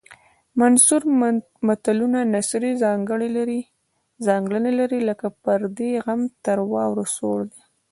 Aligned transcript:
منثور 0.59 1.01
متلونه 1.67 2.19
نثري 2.33 2.71
ځانګړنې 4.27 4.71
لري 4.85 4.99
لکه 5.09 5.27
پردی 5.43 5.91
غم 6.05 6.21
تر 6.45 6.57
واورو 6.71 7.05
سوړ 7.15 7.39
دی 7.51 7.61